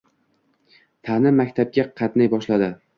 [1.11, 2.77] Tani maktabga qatnay boshladi